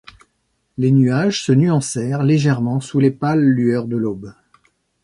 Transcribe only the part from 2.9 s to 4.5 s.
les pâles lueurs de l’aube.